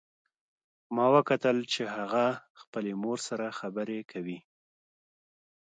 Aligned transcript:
ما 0.95 1.05
وکتل 1.15 1.57
چې 1.73 1.81
هغه 1.95 2.25
خپلې 2.61 2.91
مور 3.01 3.17
سره 3.27 3.45
خبرې 3.59 3.99
کوي 4.11 4.39